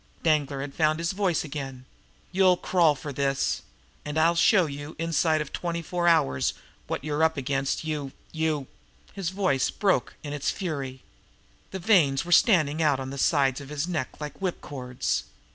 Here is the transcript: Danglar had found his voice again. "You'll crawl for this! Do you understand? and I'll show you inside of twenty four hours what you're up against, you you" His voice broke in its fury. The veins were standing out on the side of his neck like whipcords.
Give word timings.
Danglar 0.23 0.61
had 0.61 0.73
found 0.73 0.97
his 0.97 1.11
voice 1.11 1.43
again. 1.43 1.85
"You'll 2.31 2.57
crawl 2.57 2.95
for 2.95 3.13
this! 3.13 3.57
Do 3.57 3.57
you 3.57 3.57
understand? 3.57 4.07
and 4.07 4.17
I'll 4.17 4.33
show 4.35 4.65
you 4.65 4.95
inside 4.97 5.41
of 5.41 5.53
twenty 5.53 5.83
four 5.83 6.07
hours 6.07 6.55
what 6.87 7.03
you're 7.03 7.21
up 7.21 7.37
against, 7.37 7.83
you 7.83 8.11
you" 8.31 8.65
His 9.13 9.29
voice 9.29 9.69
broke 9.69 10.15
in 10.23 10.33
its 10.33 10.49
fury. 10.49 11.03
The 11.69 11.77
veins 11.77 12.25
were 12.25 12.31
standing 12.31 12.81
out 12.81 12.99
on 12.99 13.11
the 13.11 13.19
side 13.19 13.61
of 13.61 13.69
his 13.69 13.87
neck 13.87 14.19
like 14.19 14.39
whipcords. 14.39 15.25